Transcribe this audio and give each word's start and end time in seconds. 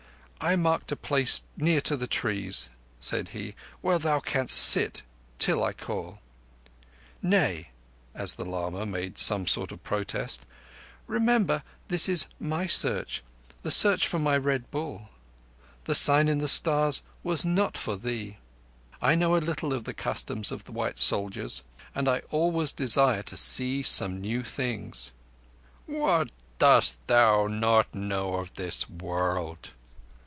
"I 0.43 0.55
marked 0.55 0.91
a 0.91 0.95
place 0.95 1.43
near 1.55 1.81
to 1.81 1.95
the 1.95 2.07
trees," 2.07 2.71
said 2.99 3.29
he, 3.29 3.53
"where 3.81 3.99
thou 3.99 4.19
canst 4.19 4.57
sit 4.57 5.03
till 5.37 5.63
I 5.63 5.71
call. 5.71 6.17
Nay," 7.21 7.69
as 8.15 8.33
the 8.33 8.43
lama 8.43 8.87
made 8.87 9.19
some 9.19 9.45
sort 9.45 9.71
of 9.71 9.83
protest, 9.83 10.43
"remember 11.05 11.61
this 11.89 12.09
is 12.09 12.25
my 12.39 12.65
Search—the 12.65 13.69
Search 13.69 14.07
for 14.07 14.17
my 14.17 14.35
Red 14.35 14.71
Bull. 14.71 15.09
The 15.83 15.93
sign 15.93 16.27
in 16.27 16.39
the 16.39 16.47
Stars 16.47 17.03
was 17.21 17.45
not 17.45 17.77
for 17.77 17.95
thee. 17.95 18.37
I 18.99 19.13
know 19.13 19.35
a 19.37 19.37
little 19.37 19.75
of 19.75 19.83
the 19.83 19.93
customs 19.93 20.51
of 20.51 20.67
white 20.67 20.97
soldiers, 20.97 21.61
and 21.93 22.09
I 22.09 22.23
always 22.31 22.71
desire 22.71 23.21
to 23.21 23.37
see 23.37 23.83
some 23.83 24.19
new 24.19 24.41
things." 24.41 25.11
"What 25.85 26.31
dost 26.57 26.97
thou 27.05 27.45
not 27.45 27.93
know 27.93 28.37
of 28.37 28.55
this 28.55 28.89
world?" 28.89 29.73